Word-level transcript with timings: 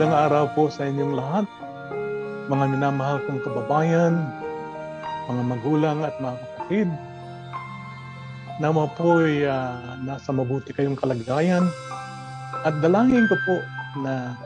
Magandang 0.00 0.32
araw 0.32 0.44
po 0.56 0.72
sa 0.72 0.88
inyong 0.88 1.12
lahat, 1.12 1.44
mga 2.48 2.72
minamahal 2.72 3.20
kong 3.28 3.44
kababayan, 3.44 4.16
mga 5.28 5.42
magulang 5.44 6.00
at 6.00 6.16
mga 6.16 6.40
kapatid. 6.40 6.88
Nawa 8.64 8.88
po 8.96 9.20
ay 9.20 9.44
uh, 9.44 10.00
nasa 10.00 10.32
mabuti 10.32 10.72
kayong 10.72 10.96
kalagayan 10.96 11.68
at 12.64 12.80
dalangin 12.80 13.28
ko 13.28 13.36
po 13.44 13.56
na 14.00 14.40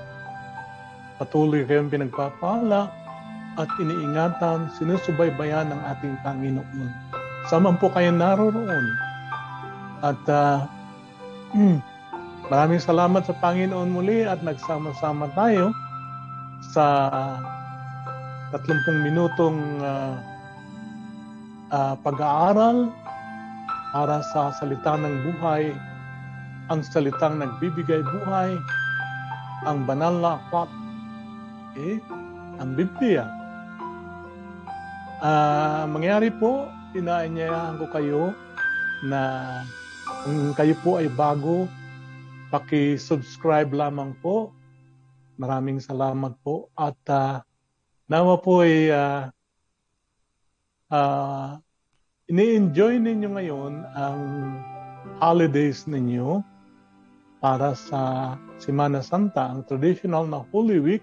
patuloy 1.22 1.62
kayong 1.62 1.86
pinagpapala 1.86 2.91
at 3.55 3.71
iniingatan, 3.79 4.66
sinusubaybayan 4.75 5.71
ng 5.71 5.80
ating 5.86 6.18
Panginoon. 6.27 6.91
Saman 7.46 7.79
po 7.79 7.95
kayo 7.95 8.11
naroroon. 8.11 8.86
At 10.02 10.18
uh, 10.27 10.66
Maraming 12.53 12.76
salamat 12.76 13.25
sa 13.25 13.32
Panginoon 13.40 13.89
muli 13.89 14.21
at 14.29 14.44
nagsama-sama 14.44 15.32
tayo 15.32 15.72
sa 16.61 16.85
30 18.52 18.85
minutong 19.00 19.80
uh, 19.80 20.21
uh, 21.72 21.94
pag-aaral 22.04 22.93
para 23.96 24.21
sa 24.29 24.52
salita 24.61 24.93
ng 24.93 25.25
buhay, 25.25 25.72
ang 26.68 26.85
salitang 26.85 27.40
nagbibigay 27.40 28.04
buhay, 28.04 28.61
ang 29.64 29.88
banal 29.88 30.13
na 30.13 30.36
aklat, 30.36 30.68
eh, 31.80 31.96
ang 32.61 32.77
Biblia. 32.77 33.24
Uh, 35.24 35.88
mangyari 35.88 36.28
po, 36.28 36.69
inaanyayahan 36.92 37.80
ko 37.80 37.86
kayo 37.88 38.22
na 39.08 39.20
kung 40.28 40.52
kayo 40.52 40.77
po 40.84 41.00
ay 41.00 41.08
bago 41.08 41.64
Paki-subscribe 42.55 43.74
lamang 43.74 44.14
po. 44.22 44.55
Maraming 45.42 45.83
salamat 45.83 46.38
po. 46.47 46.70
At 46.78 46.94
uh, 47.10 47.42
nawa 48.06 48.38
po 48.38 48.62
ay 48.62 48.94
uh, 48.94 49.27
uh, 50.86 51.58
ini-enjoy 52.30 53.02
ninyo 53.02 53.28
ngayon 53.34 53.82
ang 53.98 54.22
holidays 55.19 55.91
ninyo 55.91 56.47
para 57.42 57.75
sa 57.75 58.34
Semana 58.62 59.02
Santa, 59.02 59.50
ang 59.50 59.66
traditional 59.66 60.22
na 60.30 60.47
Holy 60.55 60.78
Week. 60.78 61.02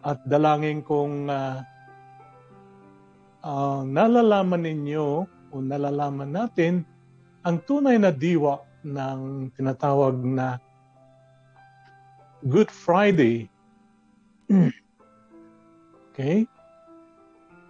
At 0.00 0.24
dalangin 0.24 0.80
kong 0.80 1.28
uh, 1.28 1.60
uh, 3.44 3.84
nalalaman 3.84 4.64
ninyo 4.64 5.28
o 5.28 5.54
nalalaman 5.60 6.32
natin 6.32 6.88
ang 7.44 7.60
tunay 7.68 8.00
na 8.00 8.08
diwa 8.08 8.69
ng 8.84 9.50
tinatawag 9.54 10.16
na 10.20 10.56
Good 12.40 12.72
Friday. 12.72 13.52
okay? 16.10 16.48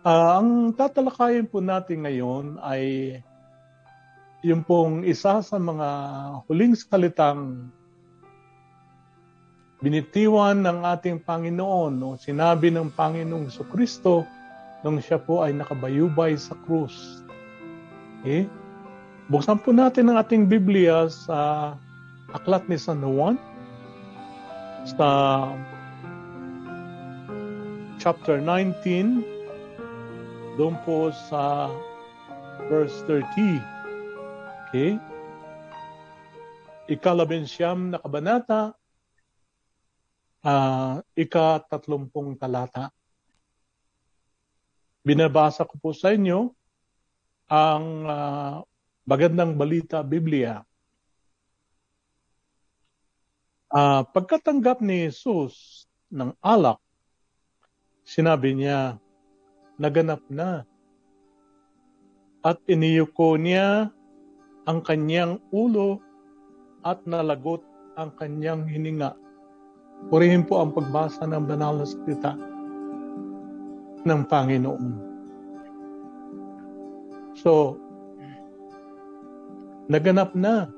Uh, 0.00 0.40
ang 0.40 0.72
tatalakayin 0.72 1.44
po 1.44 1.60
natin 1.60 2.06
ngayon 2.06 2.56
ay 2.64 3.18
yung 4.40 4.64
pong 4.64 5.04
isa 5.04 5.44
sa 5.44 5.56
mga 5.60 5.88
huling 6.48 6.72
salitang 6.72 7.68
binitiwan 9.84 10.64
ng 10.64 10.84
ating 10.84 11.20
Panginoon 11.20 11.94
o 12.00 12.16
sinabi 12.16 12.72
ng 12.72 12.88
Panginoong 12.92 13.52
Kristo 13.68 14.24
nung 14.80 15.00
siya 15.00 15.20
po 15.20 15.44
ay 15.44 15.52
nakabayubay 15.52 16.36
sa 16.40 16.56
krus. 16.64 17.24
Okay? 18.20 18.48
Buksan 19.30 19.62
po 19.62 19.70
natin 19.70 20.10
ang 20.10 20.18
ating 20.18 20.50
Biblia 20.50 21.06
sa 21.06 21.70
Aklat 22.34 22.66
ni 22.66 22.74
San 22.74 22.98
Juan 22.98 23.38
sa 24.82 25.06
chapter 28.02 28.42
19 28.42 29.22
doon 30.58 30.74
po 30.82 31.14
sa 31.30 31.70
verse 32.66 33.06
30. 33.06 33.62
Okay? 34.66 34.98
Ikalabensyam 36.90 37.94
na 37.94 38.02
kabanata, 38.02 38.74
uh, 40.42 40.98
ika-tatlumpong 41.14 42.34
talata. 42.34 42.90
Binabasa 45.06 45.62
ko 45.62 45.78
po 45.78 45.94
sa 45.94 46.10
inyo 46.18 46.50
ang 47.46 47.86
uh, 48.10 48.66
Magandang 49.08 49.56
Balita 49.56 50.04
Biblia. 50.04 50.60
Uh, 53.72 54.04
pagkatanggap 54.12 54.84
ni 54.84 55.08
Jesus 55.08 55.88
ng 56.12 56.36
alak, 56.44 56.76
sinabi 58.04 58.52
niya, 58.52 59.00
naganap 59.80 60.20
na. 60.28 60.68
At 62.44 62.60
iniyuko 62.68 63.40
niya 63.40 63.88
ang 64.68 64.84
kanyang 64.84 65.40
ulo 65.48 66.04
at 66.84 67.00
nalagot 67.08 67.64
ang 67.96 68.12
kanyang 68.20 68.68
hininga. 68.68 69.16
Purihin 70.12 70.44
po 70.44 70.60
ang 70.60 70.76
pagbasa 70.76 71.24
ng 71.24 71.44
banal 71.48 71.80
na 71.80 71.88
salita 71.88 72.36
ng 74.04 74.20
Panginoon. 74.28 74.92
So, 77.40 77.80
Naganap 79.90 80.38
na. 80.38 80.70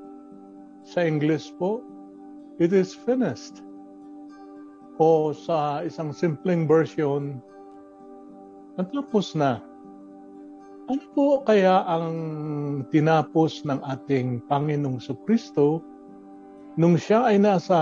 Sa 0.81 1.05
English 1.05 1.53
po, 1.61 1.85
it 2.57 2.73
is 2.73 2.97
finished. 2.97 3.61
O 4.97 5.29
sa 5.37 5.85
isang 5.85 6.09
simpleng 6.09 6.65
version, 6.65 7.37
natapos 8.73 9.37
na. 9.37 9.61
Ano 10.89 11.05
po 11.13 11.45
kaya 11.45 11.85
ang 11.85 12.09
tinapos 12.89 13.61
ng 13.69 13.85
ating 13.85 14.41
Panginoong 14.49 14.97
Kristo 15.29 15.85
nung 16.73 16.97
siya 16.97 17.29
ay 17.29 17.37
nasa 17.37 17.77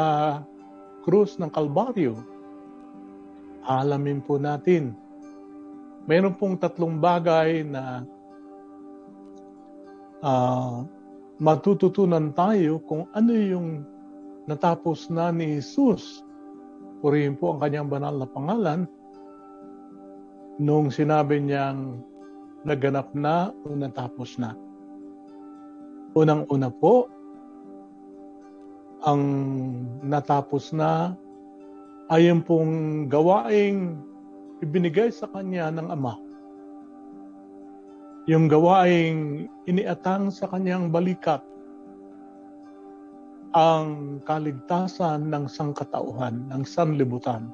krus 1.07 1.39
ng 1.39 1.47
Kalbaryo? 1.47 2.19
Alamin 3.63 4.19
po 4.19 4.35
natin. 4.35 4.99
Mayroon 6.11 6.35
pong 6.35 6.59
tatlong 6.59 6.99
bagay 6.99 7.63
na 7.63 8.03
uh, 10.21 10.83
matututunan 11.41 12.29
tayo 12.37 12.77
kung 12.85 13.09
ano 13.17 13.33
yung 13.33 13.81
natapos 14.45 15.09
na 15.09 15.33
ni 15.33 15.57
Jesus. 15.57 16.21
Purihin 17.01 17.33
po 17.33 17.57
ang 17.57 17.59
kanyang 17.65 17.89
banal 17.89 18.13
na 18.13 18.29
pangalan 18.29 18.85
nung 20.61 20.93
sinabi 20.93 21.41
niyang 21.41 21.97
naganap 22.61 23.09
na 23.17 23.49
o 23.65 23.73
natapos 23.73 24.37
na. 24.37 24.53
Unang-una 26.13 26.69
po, 26.69 27.09
ang 29.01 29.23
natapos 30.05 30.69
na 30.77 31.17
ay 32.13 32.29
yung 32.29 32.45
pong 32.45 32.73
gawaing 33.09 33.97
ibinigay 34.61 35.09
sa 35.09 35.25
kanya 35.25 35.73
ng 35.73 35.89
Ama 35.89 36.30
yung 38.31 38.47
gawaing 38.47 39.51
iniatang 39.67 40.31
sa 40.31 40.47
kanyang 40.47 40.87
balikat 40.87 41.43
ang 43.51 44.23
kaligtasan 44.23 45.27
ng 45.27 45.51
sangkatauhan, 45.51 46.47
ng 46.47 46.63
sanlibutan. 46.63 47.51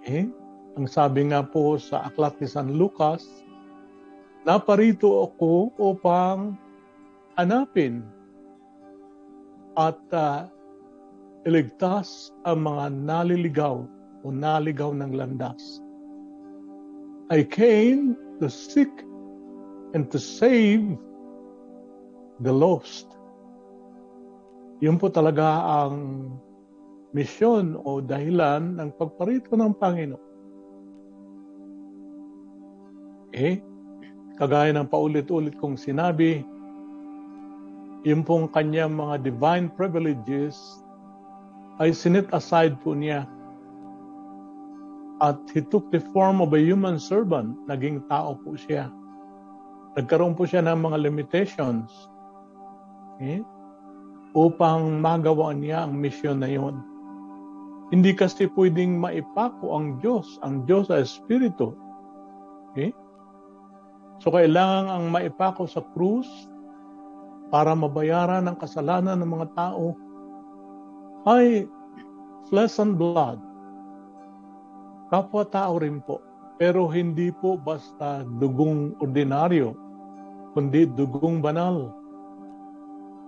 Okay? 0.00 0.32
Ang 0.80 0.88
sabi 0.88 1.28
nga 1.28 1.44
po 1.44 1.76
sa 1.76 2.08
aklat 2.08 2.32
ni 2.40 2.48
San 2.48 2.80
Lucas, 2.80 3.44
naparito 4.48 5.28
ako 5.28 5.76
upang 5.76 6.56
hanapin 7.36 8.00
at 9.76 10.00
uh, 10.16 10.48
iligtas 11.44 12.32
ang 12.48 12.64
mga 12.64 12.88
naliligaw 13.04 13.84
o 14.24 14.26
naligaw 14.32 14.96
ng 14.96 15.12
landas. 15.12 15.83
I 17.32 17.40
came 17.40 18.20
to 18.40 18.52
seek 18.52 18.92
and 19.96 20.10
to 20.12 20.20
save 20.20 20.84
the 22.44 22.52
lost. 22.52 23.08
Yun 24.84 25.00
po 25.00 25.08
talaga 25.08 25.64
ang 25.64 26.28
misyon 27.16 27.80
o 27.80 28.04
dahilan 28.04 28.76
ng 28.76 28.90
pagparito 29.00 29.56
ng 29.56 29.72
Panginoon. 29.72 30.26
Eh, 33.32 33.62
kagaya 34.36 34.76
ng 34.76 34.86
paulit-ulit 34.92 35.56
kong 35.56 35.80
sinabi, 35.80 36.44
yung 38.04 38.20
pong 38.20 38.52
kanyang 38.52 38.92
mga 38.92 39.24
divine 39.24 39.72
privileges 39.72 40.60
ay 41.80 41.96
sinit 41.96 42.28
aside 42.36 42.76
po 42.84 42.92
niya 42.92 43.24
at 45.22 45.38
he 45.54 45.62
took 45.62 45.86
the 45.94 46.02
form 46.10 46.42
of 46.42 46.50
a 46.54 46.60
human 46.60 46.98
servant. 46.98 47.54
Naging 47.70 48.02
tao 48.10 48.34
po 48.34 48.58
siya. 48.58 48.90
Nagkaroon 49.94 50.34
po 50.34 50.42
siya 50.42 50.66
ng 50.66 50.80
mga 50.90 50.98
limitations. 50.98 51.90
Okay? 53.14 53.46
Upang 54.34 54.98
magawa 54.98 55.54
niya 55.54 55.86
ang 55.86 55.94
mission 55.94 56.42
na 56.42 56.50
yun. 56.50 56.82
Hindi 57.94 58.10
kasi 58.10 58.50
pwedeng 58.58 58.98
maipako 58.98 59.78
ang 59.78 60.02
Diyos. 60.02 60.42
Ang 60.42 60.66
Diyos 60.66 60.90
ay 60.90 61.06
Espiritu. 61.06 61.78
Okay? 62.74 62.90
So 64.18 64.34
kailangan 64.34 64.90
ang 64.90 65.04
maipako 65.14 65.70
sa 65.70 65.84
krus 65.94 66.26
para 67.54 67.70
mabayaran 67.70 68.50
ang 68.50 68.58
kasalanan 68.58 69.22
ng 69.22 69.30
mga 69.30 69.48
tao 69.54 69.94
ay 71.30 71.70
flesh 72.50 72.82
and 72.82 72.98
blood. 72.98 73.38
Kapwa-tao 75.14 75.78
rin 75.78 76.02
po. 76.02 76.18
Pero 76.58 76.90
hindi 76.90 77.30
po 77.30 77.54
basta 77.54 78.26
dugong 78.42 78.98
ordinaryo, 78.98 79.70
kundi 80.58 80.90
dugong 80.90 81.38
banal 81.38 81.94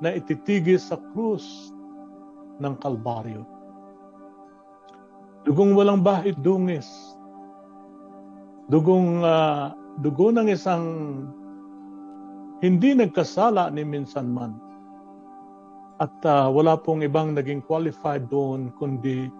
na 0.02 0.10
ititigis 0.10 0.90
sa 0.90 0.98
krus 1.14 1.70
ng 2.58 2.74
Kalbaryo. 2.82 3.46
Dugong 5.46 5.78
walang 5.78 6.02
bahid 6.02 6.34
dungis. 6.42 6.90
Dugong 8.66 9.22
uh, 9.22 9.70
dugo 10.02 10.34
ng 10.34 10.50
isang 10.50 10.82
hindi 12.66 12.98
nagkasala 12.98 13.70
ni 13.70 13.86
minsan 13.86 14.26
man. 14.34 14.58
At 16.02 16.18
uh, 16.26 16.50
wala 16.50 16.74
pong 16.74 17.06
ibang 17.06 17.38
naging 17.38 17.62
qualified 17.62 18.26
doon 18.26 18.74
kundi 18.74 19.30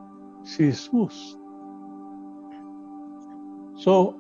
si 0.47 0.71
Jesus. 0.71 1.35
So, 3.77 4.17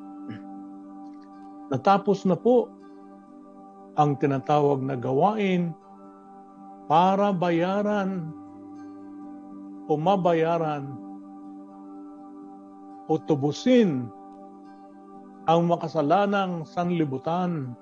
natapos 1.73 2.29
na 2.29 2.37
po 2.37 2.69
ang 3.97 4.21
tinatawag 4.21 4.85
na 4.85 4.95
gawain 5.01 5.73
para 6.87 7.33
bayaran 7.33 8.31
o 9.89 9.97
mabayaran 9.97 10.85
o 13.09 13.17
tubusin 13.17 14.13
ang 15.47 15.71
makasalanang 15.71 16.67
sanlibutan, 16.67 17.73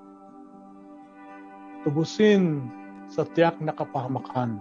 tubusin 1.83 2.69
sa 3.09 3.25
tiyak 3.25 3.57
na 3.59 3.73
kapahamakan, 3.73 4.61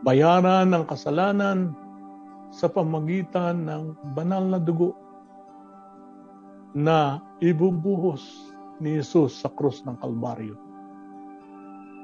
bayaran 0.00 0.72
ng 0.72 0.84
kasalanan 0.88 1.76
sa 2.48 2.66
pamagitan 2.66 3.68
ng 3.68 3.92
banal 4.16 4.42
na 4.42 4.58
dugo 4.58 4.96
na 6.76 7.18
ibubuhos 7.42 8.52
ni 8.78 8.98
Jesus 8.98 9.40
sa 9.42 9.50
krus 9.50 9.82
ng 9.84 9.98
Kalbaryo. 9.98 10.54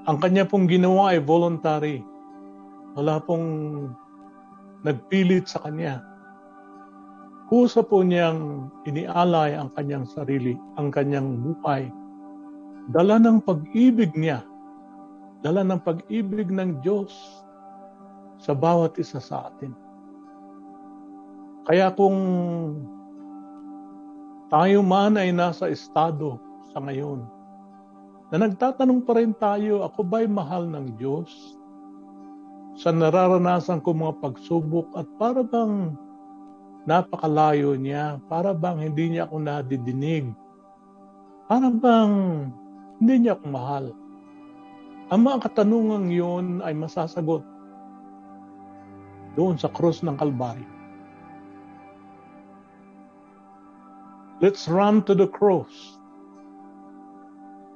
Ang 0.06 0.18
kanya 0.22 0.46
pong 0.46 0.70
ginawa 0.70 1.14
ay 1.14 1.22
voluntary. 1.22 2.02
Wala 2.94 3.18
pong 3.18 3.46
nagpilit 4.86 5.50
sa 5.50 5.66
kanya 5.66 5.98
Kusa 7.46 7.86
po 7.86 8.02
niyang 8.02 8.74
inialay 8.90 9.54
ang 9.54 9.70
kanyang 9.78 10.02
sarili, 10.02 10.58
ang 10.74 10.90
kanyang 10.90 11.38
buhay. 11.46 11.86
Dala 12.90 13.22
ng 13.22 13.38
pag-ibig 13.38 14.10
niya, 14.18 14.42
dala 15.46 15.62
ng 15.62 15.78
pag-ibig 15.78 16.50
ng 16.50 16.82
Diyos 16.82 17.14
sa 18.42 18.50
bawat 18.50 18.98
isa 18.98 19.22
sa 19.22 19.46
atin. 19.46 19.70
Kaya 21.70 21.94
kung 21.94 22.18
tayo 24.46 24.82
man 24.82 25.19
ay 25.19 25.34
nasa 25.34 25.66
estado 25.70 26.38
sa 26.70 26.78
ngayon, 26.82 27.25
na 28.31 28.43
nagtatanong 28.43 29.06
pa 29.06 29.12
rin 29.14 29.31
tayo, 29.38 29.87
ako 29.87 30.02
ba'y 30.02 30.26
mahal 30.26 30.66
ng 30.66 30.98
Diyos? 30.98 31.56
Sa 32.76 32.93
nararanasan 32.93 33.81
ko 33.81 33.96
mga 33.96 34.19
pagsubok 34.20 34.93
at 34.98 35.08
para 35.16 35.40
bang 35.40 35.96
napakalayo 36.84 37.72
niya. 37.75 38.20
Para 38.28 38.52
bang 38.52 38.84
hindi 38.84 39.16
niya 39.16 39.25
ako 39.25 39.37
nadidinig. 39.40 40.28
Para 41.49 41.72
bang 41.72 42.14
hindi 43.00 43.14
niya 43.25 43.40
ako 43.40 43.44
mahal. 43.49 43.84
Ang 45.08 45.20
mga 45.25 45.38
katanungang 45.49 46.08
yun 46.12 46.46
ay 46.60 46.76
masasagot 46.76 47.40
doon 49.38 49.56
sa 49.56 49.72
krus 49.72 50.04
ng 50.04 50.19
Kalbaryo. 50.19 50.75
Let's 54.36 54.68
run 54.68 55.00
to 55.08 55.16
the 55.16 55.24
cross. 55.24 55.96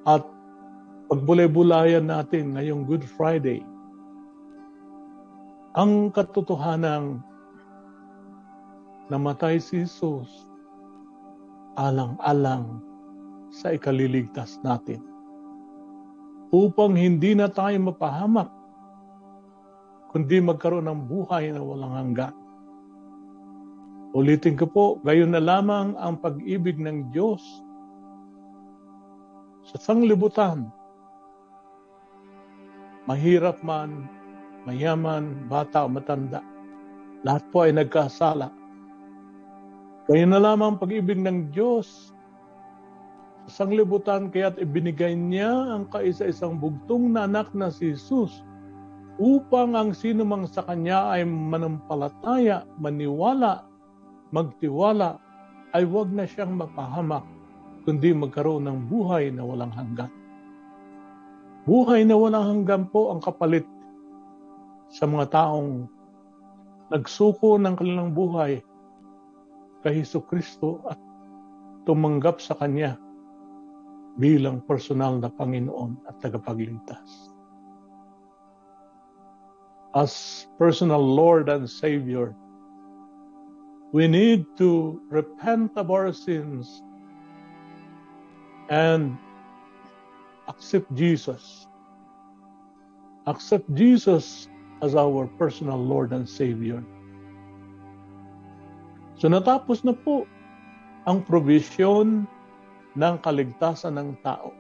At 0.05 0.21
pagbulay-bulayan 1.09 2.13
natin 2.13 2.53
ngayong 2.53 2.85
Good 2.85 3.05
Friday, 3.05 3.65
ang 5.73 6.13
katotohanan 6.13 7.25
namatay 9.09 9.57
si 9.57 9.89
Jesus 9.89 10.29
alang-alang 11.81 12.85
sa 13.51 13.73
ikaliligtas 13.73 14.61
natin. 14.61 15.01
Upang 16.51 16.93
hindi 16.93 17.33
na 17.33 17.49
tayo 17.49 17.79
mapahamak, 17.79 18.51
kundi 20.13 20.43
magkaroon 20.43 20.91
ng 20.91 21.01
buhay 21.07 21.55
na 21.55 21.63
walang 21.63 21.95
hanggan. 21.95 22.40
Ulitin 24.11 24.59
ko 24.59 24.67
po, 24.67 24.85
gayon 25.07 25.31
na 25.31 25.39
lamang 25.39 25.95
ang 25.95 26.19
pag-ibig 26.19 26.79
ng 26.83 27.15
Diyos 27.15 27.43
sa 29.71 29.79
sanglibutan. 29.79 30.67
Mahirap 33.07 33.63
man, 33.63 34.11
mayaman, 34.67 35.47
bata 35.47 35.87
o 35.87 35.89
matanda, 35.91 36.43
lahat 37.23 37.45
po 37.55 37.67
ay 37.67 37.73
nagkasala 37.75 38.51
kaya 40.11 40.27
na 40.27 40.43
lamang 40.43 40.75
pag-ibig 40.75 41.23
ng 41.23 41.55
Diyos 41.55 42.11
sa 43.47 43.63
sanglibutan 43.63 44.27
kaya't 44.27 44.59
ibinigay 44.59 45.15
niya 45.15 45.55
ang 45.71 45.87
kaisa-isang 45.87 46.59
bugtong 46.59 47.15
na 47.15 47.31
anak 47.31 47.55
na 47.55 47.71
si 47.71 47.95
Jesus 47.95 48.43
upang 49.23 49.79
ang 49.79 49.95
sino 49.95 50.27
mang 50.27 50.51
sa 50.51 50.67
Kanya 50.67 51.15
ay 51.15 51.23
manampalataya, 51.23 52.67
maniwala, 52.83 53.70
magtiwala, 54.31 55.19
ay 55.71 55.87
wag 55.87 56.11
na 56.11 56.27
siyang 56.27 56.59
mapahamak, 56.59 57.23
kundi 57.87 58.11
magkaroon 58.11 58.67
ng 58.67 58.79
buhay 58.91 59.31
na 59.31 59.47
walang 59.47 59.71
hanggan. 59.71 60.11
Buhay 61.67 62.03
na 62.03 62.19
walang 62.19 62.47
hanggan 62.47 62.91
po 62.91 63.15
ang 63.15 63.23
kapalit 63.23 63.67
sa 64.91 65.07
mga 65.07 65.31
taong 65.31 65.87
nagsuko 66.91 67.55
ng 67.63 67.75
kanilang 67.79 68.11
buhay 68.11 68.59
kay 69.87 70.03
Heso 70.03 70.19
Kristo 70.27 70.83
at 70.91 70.99
tumanggap 71.87 72.43
sa 72.43 72.59
Kanya 72.59 72.99
bilang 74.19 74.61
personal 74.67 75.23
na 75.23 75.31
Panginoon 75.31 76.05
at 76.11 76.19
tagapagligtas. 76.19 77.31
As 79.95 80.47
personal 80.59 81.03
Lord 81.03 81.51
and 81.51 81.67
Savior, 81.67 82.35
we 83.93 84.07
need 84.07 84.47
to 84.59 85.03
repent 85.11 85.75
of 85.75 85.91
our 85.91 86.15
sins 86.15 86.83
and 88.71 89.19
accept 90.47 90.87
Jesus. 90.95 91.67
Accept 93.27 93.67
Jesus 93.75 94.49
as 94.83 94.95
our 94.95 95.27
personal 95.37 95.79
Lord 95.79 96.15
and 96.15 96.25
Savior. 96.25 96.83
So 99.21 99.29
natapos 99.29 99.85
na 99.85 99.93
po 99.93 100.25
ang 101.05 101.21
provision 101.27 102.25
ng 102.97 103.15
kaligtasan 103.21 103.99
ng 104.01 104.11
tao. 104.25 104.55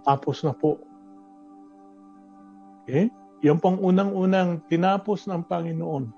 Natapos 0.00 0.40
na 0.46 0.54
po. 0.56 0.80
Okay? 2.86 3.12
Yan 3.44 3.60
pong 3.60 3.76
unang-unang 3.82 4.64
tinapos 4.70 5.28
ng 5.28 5.44
Panginoon. 5.44 6.15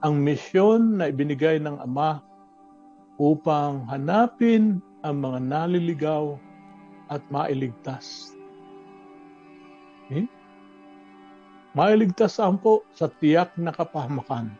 Ang 0.00 0.24
misyon 0.24 1.00
na 1.00 1.12
ibinigay 1.12 1.60
ng 1.60 1.76
Ama 1.80 2.24
upang 3.20 3.84
hanapin 3.88 4.80
ang 5.04 5.20
mga 5.20 5.38
naliligaw 5.44 6.40
at 7.12 7.20
mailigtas. 7.28 8.32
Okay? 10.08 10.24
Mailigtas 11.76 12.40
saan 12.40 12.56
po? 12.56 12.82
Sa 12.96 13.12
tiyak 13.12 13.52
na 13.60 13.70
kapahamakan 13.70 14.56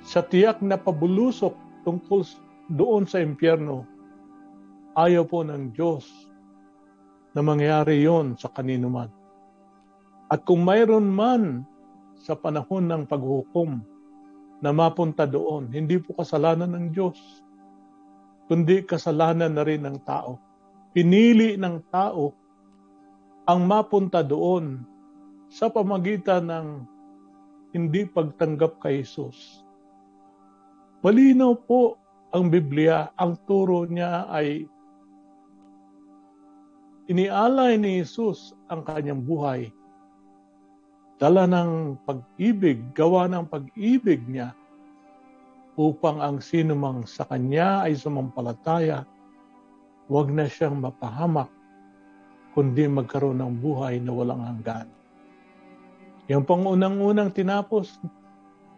sa 0.00 0.24
tiyak 0.24 0.64
na 0.64 0.80
pabulusok 0.80 1.52
tungkol 1.84 2.24
doon 2.72 3.04
sa 3.04 3.20
impyerno, 3.20 3.84
ayaw 4.96 5.24
po 5.28 5.44
ng 5.44 5.76
Diyos 5.76 6.08
na 7.36 7.44
mangyari 7.44 8.02
yon 8.02 8.34
sa 8.34 8.50
kanino 8.50 8.90
man. 8.90 9.10
At 10.30 10.46
kung 10.46 10.62
mayroon 10.62 11.10
man 11.10 11.66
sa 12.20 12.36
panahon 12.36 12.84
ng 12.84 13.02
paghukom 13.08 13.80
na 14.60 14.70
mapunta 14.76 15.24
doon, 15.24 15.72
hindi 15.72 15.96
po 15.96 16.12
kasalanan 16.20 16.76
ng 16.76 16.86
Diyos, 16.92 17.16
kundi 18.44 18.84
kasalanan 18.84 19.56
na 19.56 19.64
rin 19.64 19.88
ng 19.88 19.98
tao. 20.04 20.36
Pinili 20.92 21.56
ng 21.56 21.80
tao 21.88 22.36
ang 23.48 23.64
mapunta 23.64 24.20
doon 24.20 24.84
sa 25.48 25.72
pamagitan 25.72 26.44
ng 26.44 26.66
hindi 27.72 28.04
pagtanggap 28.04 28.78
kay 28.84 29.00
Jesus. 29.00 29.64
Malinaw 31.00 31.56
po 31.56 31.96
ang 32.30 32.52
Biblia, 32.52 33.08
ang 33.16 33.34
turo 33.48 33.88
niya 33.88 34.28
ay 34.28 34.68
inialay 37.08 37.80
ni 37.80 38.04
Jesus 38.04 38.52
ang 38.68 38.84
kanyang 38.84 39.24
buhay. 39.24 39.72
Dala 41.20 41.44
ng 41.44 42.00
pag-ibig, 42.08 42.96
gawa 42.96 43.28
ng 43.28 43.44
pag-ibig 43.44 44.24
niya 44.24 44.56
upang 45.76 46.16
ang 46.16 46.40
sinumang 46.40 47.04
sa 47.04 47.28
kanya 47.28 47.84
ay 47.84 47.92
sumampalataya, 47.92 49.04
huwag 50.08 50.32
na 50.32 50.48
siyang 50.48 50.80
mapahamak, 50.80 51.52
kundi 52.56 52.88
magkaroon 52.88 53.36
ng 53.36 53.52
buhay 53.60 54.00
na 54.00 54.16
walang 54.16 54.42
hanggan. 54.42 54.88
Yung 56.26 56.48
pangunang-unang 56.48 57.36
tinapos 57.36 58.00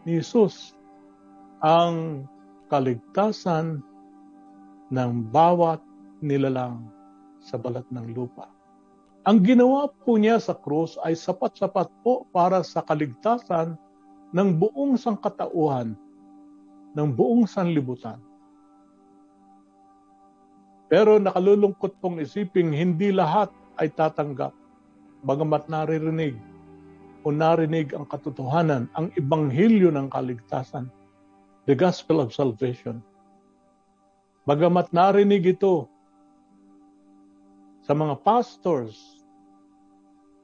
ni 0.02 0.18
Jesus 0.18 0.74
ang 1.62 2.26
kaligtasan 2.68 3.80
ng 4.90 5.10
bawat 5.30 5.78
nilalang 6.20 6.90
sa 7.40 7.56
balat 7.56 7.86
ng 7.88 8.12
lupa. 8.12 8.51
Ang 9.22 9.38
ginawa 9.46 9.86
po 10.02 10.18
niya 10.18 10.42
sa 10.42 10.50
krus 10.50 10.98
ay 11.06 11.14
sapat-sapat 11.14 11.86
po 12.02 12.26
para 12.34 12.66
sa 12.66 12.82
kaligtasan 12.82 13.78
ng 14.34 14.48
buong 14.58 14.98
sangkatauhan 14.98 15.94
ng 16.92 17.08
buong 17.14 17.46
sanlibutan. 17.46 18.18
Pero 20.90 21.22
nakalulungkot 21.22 22.02
pong 22.02 22.18
isiping 22.20 22.74
hindi 22.74 23.14
lahat 23.14 23.48
ay 23.78 23.94
tatanggap 23.94 24.52
bagamat 25.22 25.70
naririnig 25.70 26.34
o 27.22 27.30
narinig 27.30 27.94
ang 27.94 28.02
katotohanan, 28.10 28.90
ang 28.98 29.14
ibanghilyo 29.14 29.94
ng 29.94 30.10
kaligtasan, 30.10 30.90
the 31.70 31.78
gospel 31.78 32.18
of 32.18 32.34
salvation. 32.34 32.98
Bagamat 34.42 34.90
narinig 34.90 35.54
ito 35.54 35.86
sa 37.92 38.00
mga 38.00 38.24
pastors, 38.24 39.20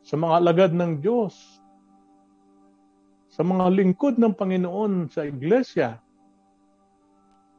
sa 0.05 0.21
mga 0.21 0.37
alagad 0.37 0.73
ng 0.77 1.01
Diyos, 1.01 1.33
sa 3.33 3.41
mga 3.41 3.73
lingkod 3.73 4.21
ng 4.21 4.37
Panginoon 4.37 5.09
sa 5.09 5.25
iglesia, 5.25 5.97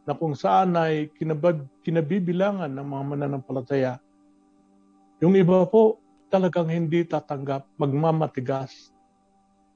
na 0.06 0.14
kung 0.14 0.38
saan 0.38 0.78
ay 0.78 1.10
kinabag, 1.18 1.66
kinabibilangan 1.82 2.70
ng 2.70 2.86
mga 2.86 3.04
mananampalataya. 3.18 3.98
Yung 5.26 5.34
iba 5.34 5.66
po 5.66 5.98
talagang 6.30 6.70
hindi 6.70 7.02
tatanggap, 7.02 7.66
magmamatigas 7.82 8.94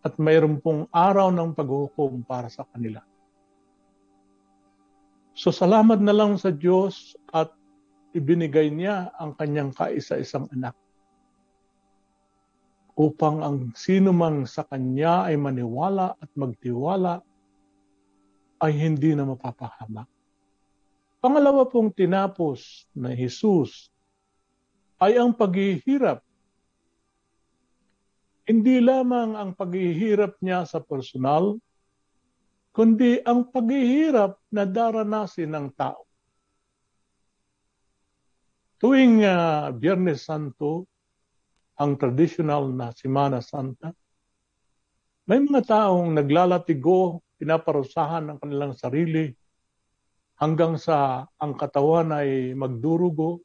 at 0.05 0.13
mayroon 0.21 0.61
pong 0.61 0.85
araw 0.93 1.33
ng 1.33 1.57
paghukom 1.57 2.21
para 2.21 2.53
sa 2.53 2.69
kanila. 2.69 3.01
So 5.33 5.49
salamat 5.49 5.97
na 6.05 6.13
lang 6.13 6.37
sa 6.37 6.53
Diyos 6.53 7.17
at 7.33 7.49
ibinigay 8.13 8.69
niya 8.69 9.09
ang 9.17 9.33
kanyang 9.33 9.73
kaisa-isang 9.73 10.45
anak 10.53 10.77
upang 12.93 13.41
ang 13.41 13.57
sino 13.73 14.13
mang 14.13 14.45
sa 14.45 14.61
kanya 14.69 15.25
ay 15.25 15.33
maniwala 15.33 16.13
at 16.13 16.29
magtiwala 16.37 17.25
ay 18.61 18.71
hindi 18.77 19.17
na 19.17 19.25
mapapahamak. 19.25 20.05
Pangalawa 21.17 21.65
pong 21.65 21.89
tinapos 21.89 22.85
na 22.93 23.11
Jesus 23.17 23.89
ay 25.01 25.17
ang 25.17 25.33
paghihirap. 25.33 26.21
Hindi 28.43 28.83
lamang 28.83 29.39
ang 29.39 29.51
paghihirap 29.55 30.37
niya 30.43 30.67
sa 30.67 30.83
personal, 30.83 31.57
kundi 32.75 33.23
ang 33.23 33.47
paghihirap 33.49 34.35
na 34.51 34.67
daranasin 34.67 35.49
ng 35.49 35.67
tao. 35.73 36.03
Tuwing 38.83 39.23
uh, 39.23 39.71
Biyernes 39.71 40.27
Santo, 40.27 40.91
ang 41.79 41.95
traditional 41.95 42.67
na 42.67 42.91
Simana 42.91 43.39
Santa, 43.39 43.95
may 45.23 45.39
mga 45.39 45.63
taong 45.71 46.11
naglalatigo, 46.11 47.23
pinaparusahan 47.39 48.27
ng 48.27 48.37
kanilang 48.43 48.75
sarili, 48.75 49.31
hanggang 50.35 50.75
sa 50.75 51.23
ang 51.39 51.55
katawan 51.55 52.11
ay 52.11 52.51
magdurugo, 52.59 53.39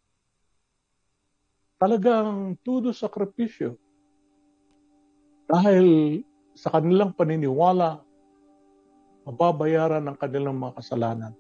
talagang 1.79 2.59
tudo 2.67 2.91
sakripisyo. 2.91 3.79
Dahil 5.47 6.19
sa 6.59 6.75
kanilang 6.75 7.15
paniniwala, 7.15 8.03
mababayaran 9.23 10.03
ang 10.03 10.19
kanilang 10.19 10.59
mga 10.59 10.83
kasalanan. 10.83 11.33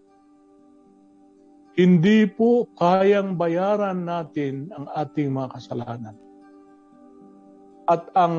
Hindi 1.78 2.26
po 2.26 2.66
kayang 2.74 3.38
bayaran 3.38 4.02
natin 4.02 4.66
ang 4.74 4.90
ating 4.98 5.30
mga 5.30 5.54
kasalanan. 5.54 6.16
At 7.86 8.10
ang 8.18 8.36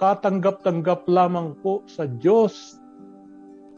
katanggap-tanggap 0.00 1.04
lamang 1.04 1.60
po 1.60 1.84
sa 1.84 2.08
Diyos 2.08 2.80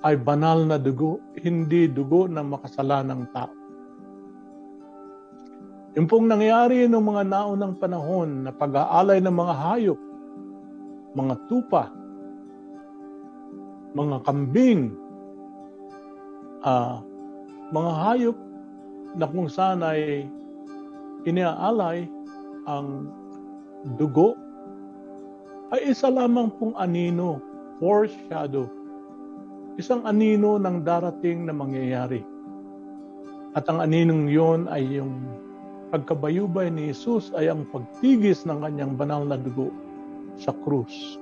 ay 0.06 0.22
banal 0.22 0.70
na 0.70 0.78
dugo, 0.78 1.18
hindi 1.34 1.90
dugo 1.90 2.30
ng 2.30 2.46
makasalanang 2.46 3.26
tao. 3.34 3.50
Yung 5.98 6.06
pong 6.06 6.30
nangyari 6.30 6.86
noong 6.86 7.06
mga 7.10 7.24
naunang 7.26 7.74
panahon 7.82 8.46
na 8.46 8.54
pag-aalay 8.54 9.18
ng 9.18 9.34
mga 9.34 9.54
hayop, 9.66 10.00
mga 11.18 11.34
tupa, 11.50 11.90
mga 13.98 14.16
kambing, 14.22 14.94
uh, 16.62 17.02
mga 17.74 17.92
hayop 18.06 18.38
na 19.16 19.28
kung 19.28 19.48
saan 19.48 19.84
ay 19.84 20.26
iniaalay 21.28 22.08
ang 22.66 23.10
dugo 23.98 24.34
ay 25.72 25.92
isa 25.92 26.12
lamang 26.12 26.52
pong 26.60 26.76
anino, 26.76 27.40
foreshadow 27.80 28.68
isang 29.80 30.04
anino 30.04 30.60
ng 30.60 30.84
darating 30.84 31.48
na 31.48 31.54
mangyayari. 31.56 32.20
At 33.56 33.68
ang 33.68 33.84
aninong 33.84 34.28
yon 34.32 34.60
ay 34.68 35.00
yung 35.00 35.24
pagkabayubay 35.92 36.72
ni 36.72 36.88
Jesus 36.92 37.32
ay 37.36 37.52
ang 37.52 37.68
pagtigis 37.68 38.48
ng 38.48 38.64
kanyang 38.64 38.96
banal 38.96 39.24
na 39.24 39.36
dugo 39.36 39.68
sa 40.40 40.56
krus. 40.64 41.20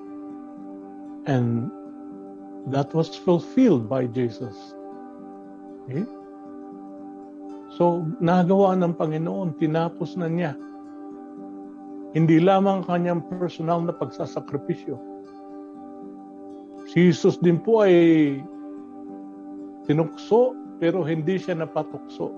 And 1.26 1.70
that 2.70 2.90
was 2.94 3.14
fulfilled 3.14 3.90
by 3.90 4.06
Jesus. 4.11 4.54
Okay? 5.87 6.06
So, 7.70 8.02
nagawa 8.18 8.74
ng 8.78 8.98
Panginoon, 8.98 9.56
tinapos 9.58 10.18
na 10.18 10.26
niya. 10.26 10.52
Hindi 12.10 12.42
lamang 12.42 12.82
kanyang 12.90 13.22
personal 13.30 13.86
na 13.86 13.94
pagsasakripisyo, 13.94 14.98
Si 16.90 17.06
Jesus 17.06 17.38
din 17.38 17.54
po 17.62 17.86
ay 17.86 17.94
tinukso 19.86 20.58
pero 20.82 21.06
hindi 21.06 21.38
siya 21.38 21.62
napatukso. 21.62 22.34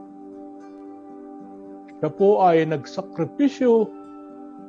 Siya 1.97 2.13
po 2.13 2.45
ay 2.45 2.69
nagsakripisyo, 2.69 3.89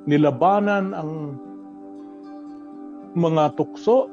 nilabanan 0.08 0.96
ang 0.96 1.36
mga 3.12 3.60
tukso 3.60 4.08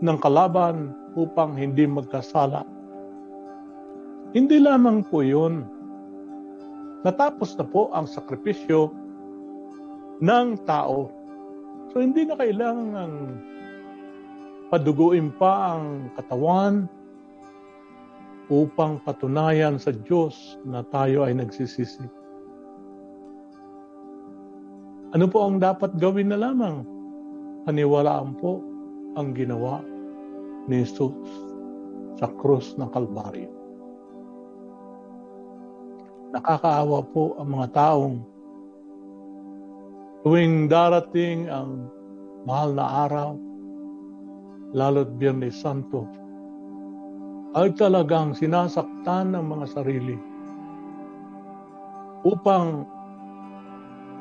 ng 0.00 0.16
kalaban 0.24 0.96
upang 1.20 1.52
hindi 1.52 1.84
magkasala. 1.84 2.64
Hindi 4.32 4.56
lamang 4.64 5.04
po 5.12 5.20
yun. 5.20 5.68
Natapos 7.04 7.52
na 7.60 7.68
po 7.68 7.92
ang 7.92 8.08
sakripisyo 8.08 8.88
ng 10.24 10.48
tao. 10.64 11.12
So 11.92 12.00
hindi 12.00 12.24
na 12.24 12.40
kailangan 12.40 13.10
paduguin 14.72 15.28
pa 15.36 15.76
ang 15.76 16.08
katawan 16.16 16.88
upang 18.48 19.04
patunayan 19.04 19.76
sa 19.76 19.92
Diyos 19.92 20.56
na 20.64 20.80
tayo 20.88 21.28
ay 21.28 21.36
nagsisisi. 21.36 22.08
Ano 25.12 25.28
po 25.28 25.44
ang 25.44 25.60
dapat 25.60 25.92
gawin 26.00 26.32
na 26.32 26.40
lamang? 26.40 26.88
Paniwalaan 27.68 28.32
po 28.40 28.64
ang 29.12 29.36
ginawa 29.36 29.84
ni 30.72 30.80
Jesus 30.88 31.12
sa 32.16 32.32
krus 32.40 32.72
ng 32.80 32.88
Kalbaryo. 32.88 33.61
Nakakaawa 36.32 37.04
po 37.12 37.36
ang 37.36 37.48
mga 37.52 37.68
taong 37.76 38.16
tuwing 40.24 40.64
darating 40.64 41.52
ang 41.52 41.92
mahal 42.48 42.72
na 42.72 42.86
araw, 43.04 43.30
lalo't 44.72 45.12
Biyernes 45.20 45.60
Santo, 45.60 46.08
ay 47.52 47.68
talagang 47.76 48.32
sinasaktan 48.32 49.36
ng 49.36 49.44
mga 49.44 49.66
sarili 49.76 50.16
upang 52.24 52.88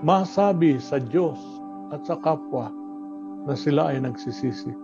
masabi 0.03 0.83
sa 0.83 0.99
Diyos 0.99 1.39
at 1.95 2.03
sa 2.03 2.19
kapwa 2.19 2.67
na 3.47 3.55
sila 3.55 3.95
ay 3.95 4.03
nagsisisi. 4.03 4.75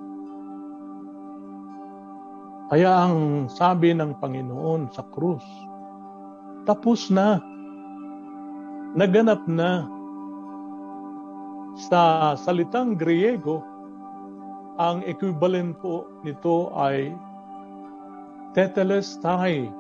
Kaya 2.72 2.92
ang 3.04 3.48
sabi 3.52 3.92
ng 3.92 4.16
Panginoon 4.16 4.96
sa 4.96 5.04
krus, 5.12 5.44
tapos 6.68 7.08
na, 7.08 7.40
naganap 8.92 9.48
na. 9.48 9.88
Sa 11.78 12.34
salitang 12.36 13.00
Griego, 13.00 13.64
ang 14.76 15.00
equivalent 15.08 15.80
po 15.80 16.10
nito 16.28 16.74
ay 16.76 17.16
tetelestai. 18.52 19.72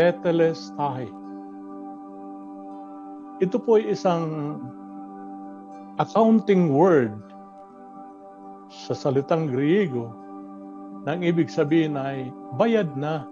Tetelestai. 0.00 1.10
Ito 3.44 3.56
po 3.60 3.76
ay 3.76 3.92
isang 3.92 4.56
accounting 6.00 6.72
word 6.72 7.12
sa 8.70 8.94
salitang 8.94 9.50
Griego 9.50 10.14
na 11.02 11.18
ang 11.18 11.26
ibig 11.26 11.50
sabihin 11.50 11.98
ay 11.98 12.30
bayad 12.54 12.88
na, 12.94 13.26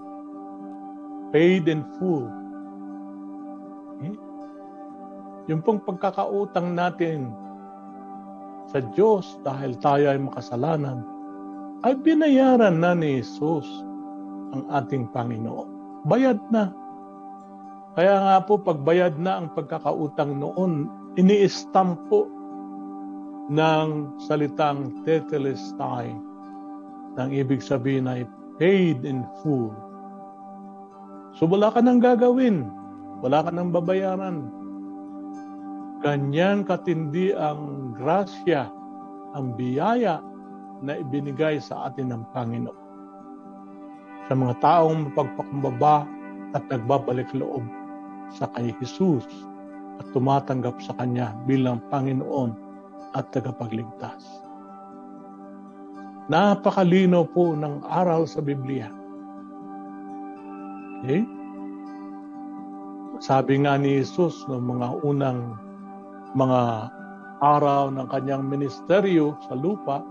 paid 1.32 1.68
in 1.68 1.84
full. 1.96 2.28
Yung 5.48 5.64
pong 5.64 5.80
pagkakautang 5.80 6.76
natin 6.76 7.32
sa 8.68 8.84
Diyos 8.92 9.40
dahil 9.40 9.80
tayo 9.80 10.12
ay 10.12 10.20
makasalanan, 10.20 11.00
ay 11.88 11.96
binayaran 12.04 12.84
na 12.84 12.92
ni 12.92 13.24
Jesus 13.24 13.64
ang 14.52 14.68
ating 14.68 15.08
Panginoon. 15.08 16.04
Bayad 16.04 16.36
na. 16.52 16.68
Kaya 17.96 18.14
nga 18.20 18.36
po, 18.44 18.60
pagbayad 18.60 19.16
na 19.16 19.40
ang 19.40 19.48
pagkakautang 19.56 20.36
noon, 20.36 20.92
ini-stamp 21.16 21.96
po 22.12 22.28
ng 23.48 24.20
salitang 24.28 25.00
tetelestai. 25.08 26.12
Nang 27.16 27.30
ibig 27.32 27.64
sabihin 27.64 28.06
ay 28.06 28.28
paid 28.60 29.02
in 29.08 29.24
full. 29.40 29.72
So 31.38 31.46
wala 31.46 31.70
ka 31.70 31.78
nang 31.78 32.02
gagawin. 32.02 32.66
Wala 33.22 33.46
ka 33.46 33.50
nang 33.54 33.70
babayaran 33.70 34.58
Ganyan 35.98 36.62
katindi 36.62 37.34
ang 37.34 37.90
grasya, 37.98 38.70
ang 39.34 39.58
biyaya 39.58 40.22
na 40.78 40.94
ibinigay 40.94 41.58
sa 41.58 41.90
atin 41.90 42.14
ng 42.14 42.22
Panginoon. 42.30 42.86
Sa 44.30 44.38
mga 44.38 44.54
taong 44.62 45.10
mapagpakumbaba 45.10 46.06
at 46.54 46.62
nagbabalik 46.70 47.26
loob 47.34 47.66
sa 48.30 48.46
kay 48.54 48.70
Jesus 48.78 49.26
at 49.98 50.06
tumatanggap 50.14 50.78
sa 50.78 50.94
Kanya 51.02 51.34
bilang 51.50 51.82
Panginoon 51.90 52.54
at 53.18 53.34
tagapagligtas. 53.34 54.22
Napakalino 56.30 57.26
po 57.26 57.58
ng 57.58 57.82
aral 57.90 58.30
sa 58.30 58.38
Biblia. 58.38 58.86
Okay? 61.02 61.22
Sabi 63.18 63.62
nga 63.62 63.74
ni 63.78 63.98
Jesus 63.98 64.46
ng 64.46 64.62
mga 64.62 65.02
unang 65.02 65.58
mga 66.38 66.90
araw 67.42 67.90
ng 67.94 68.06
kanyang 68.10 68.46
ministeryo 68.46 69.38
sa 69.46 69.54
lupa, 69.58 70.02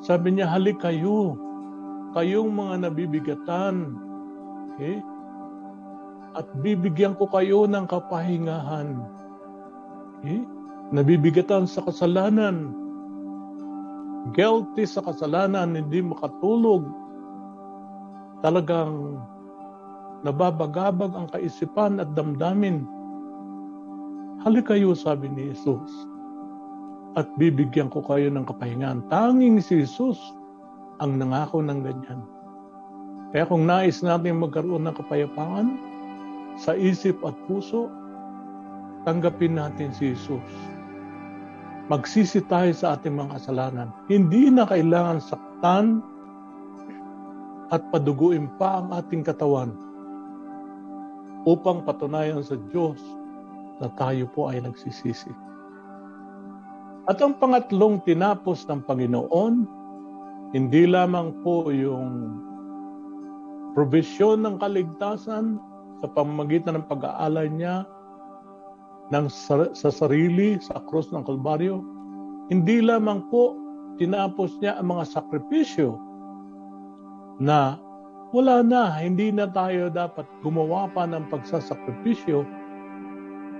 sabi 0.00 0.32
niya, 0.36 0.48
halik 0.48 0.80
kayo, 0.80 1.36
kayong 2.16 2.52
mga 2.52 2.88
nabibigatan, 2.88 3.96
okay? 4.76 5.00
at 6.38 6.46
bibigyan 6.62 7.18
ko 7.18 7.26
kayo 7.28 7.66
ng 7.66 7.84
kapahingahan. 7.90 8.96
Okay? 10.20 10.40
Nabibigatan 10.90 11.68
sa 11.68 11.84
kasalanan, 11.84 12.74
guilty 14.34 14.84
sa 14.84 15.02
kasalanan, 15.04 15.78
hindi 15.78 16.02
makatulog, 16.02 16.86
talagang 18.40 19.20
nababagabag 20.22 21.12
ang 21.16 21.26
kaisipan 21.32 22.00
at 22.00 22.12
damdamin 22.12 22.84
Halik 24.40 24.72
kayo, 24.72 24.96
sabi 24.96 25.28
ni 25.28 25.52
Jesus, 25.52 25.84
at 27.12 27.28
bibigyan 27.36 27.92
ko 27.92 28.00
kayo 28.00 28.32
ng 28.32 28.48
kapahingan. 28.48 29.04
Tanging 29.12 29.60
si 29.60 29.84
Jesus 29.84 30.16
ang 30.96 31.20
nangako 31.20 31.60
ng 31.60 31.84
ganyan. 31.84 32.24
Kaya 33.36 33.44
kung 33.44 33.68
nais 33.68 34.00
natin 34.00 34.40
magkaroon 34.40 34.88
ng 34.88 34.96
kapayapaan 34.96 35.76
sa 36.56 36.72
isip 36.72 37.20
at 37.20 37.36
puso, 37.44 37.92
tanggapin 39.04 39.60
natin 39.60 39.92
si 39.92 40.16
Jesus. 40.16 40.48
Magsisi 41.92 42.40
tayo 42.48 42.72
sa 42.72 42.96
ating 42.96 43.20
mga 43.20 43.36
kasalanan. 43.36 43.92
Hindi 44.08 44.48
na 44.48 44.64
kailangan 44.64 45.20
saktan 45.20 46.00
at 47.68 47.84
paduguin 47.92 48.48
pa 48.56 48.80
ang 48.80 48.88
ating 48.96 49.20
katawan 49.20 49.76
upang 51.48 51.84
patunayan 51.84 52.44
sa 52.44 52.56
Diyos 52.68 53.00
na 53.80 53.88
tayo 53.96 54.28
po 54.32 54.52
ay 54.52 54.60
nagsisisi. 54.60 55.32
At 57.08 57.18
ang 57.24 57.40
pangatlong 57.40 58.04
tinapos 58.04 58.68
ng 58.68 58.84
Panginoon, 58.84 59.54
hindi 60.52 60.84
lamang 60.84 61.40
po 61.40 61.72
yung 61.72 62.38
provision 63.72 64.44
ng 64.44 64.60
kaligtasan 64.60 65.56
sa 66.02 66.06
pamamagitan 66.12 66.78
ng 66.80 66.86
pag-aalay 66.90 67.48
niya 67.50 67.86
ng 69.10 69.26
sa 69.74 69.90
sarili 69.90 70.58
sa 70.62 70.78
krus 70.86 71.10
ng 71.10 71.26
Kalbaryo, 71.26 71.82
hindi 72.50 72.78
lamang 72.78 73.26
po 73.30 73.58
tinapos 73.98 74.58
niya 74.62 74.78
ang 74.78 74.94
mga 74.94 75.04
sakripisyo 75.10 75.98
na 77.42 77.78
wala 78.30 78.62
na, 78.62 78.94
hindi 78.98 79.34
na 79.34 79.50
tayo 79.50 79.90
dapat 79.90 80.26
gumawa 80.42 80.86
pa 80.90 81.06
ng 81.06 81.26
pagsasakripisyo 81.30 82.46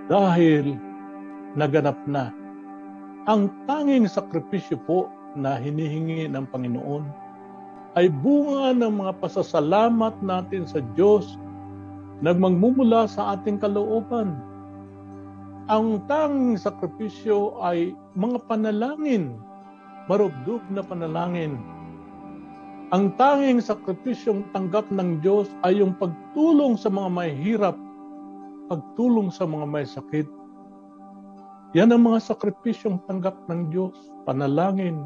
dahil 0.07 0.79
naganap 1.59 1.99
na 2.07 2.31
ang 3.29 3.53
tanging 3.69 4.09
sakripisyo 4.09 4.81
po 4.89 5.13
na 5.37 5.61
hinihingi 5.61 6.25
ng 6.27 6.49
Panginoon 6.49 7.05
ay 7.99 8.09
bunga 8.09 8.73
ng 8.73 9.03
mga 9.03 9.13
pasasalamat 9.21 10.19
natin 10.25 10.65
sa 10.65 10.81
Diyos 10.97 11.37
nagmagmumula 12.25 13.05
sa 13.07 13.37
ating 13.37 13.61
kalooban. 13.61 14.41
Ang 15.71 16.03
tanging 16.09 16.57
sakripisyo 16.59 17.61
ay 17.63 17.95
mga 18.17 18.41
panalangin, 18.49 19.37
marubdub 20.11 20.65
na 20.73 20.83
panalangin. 20.83 21.61
Ang 22.91 23.15
tanging 23.15 23.63
sakripisyong 23.63 24.51
tanggap 24.51 24.91
ng 24.91 25.23
Diyos 25.23 25.47
ay 25.63 25.79
yung 25.79 25.95
pagtulong 25.95 26.75
sa 26.75 26.91
mga 26.91 27.09
mahihirap 27.09 27.77
pagtulong 28.71 29.35
sa 29.35 29.51
mga 29.51 29.67
may 29.67 29.83
sakit. 29.83 30.31
Yan 31.75 31.91
ang 31.91 32.07
mga 32.07 32.23
sakripisyong 32.23 33.03
tanggap 33.11 33.35
ng 33.51 33.75
Diyos, 33.75 33.99
panalangin, 34.23 35.03